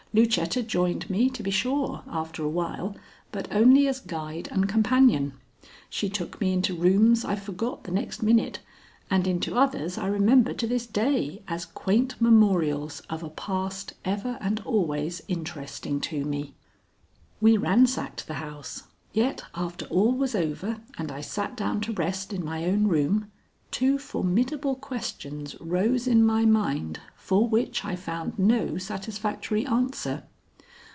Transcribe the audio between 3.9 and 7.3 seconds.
guide and companion. She took me into rooms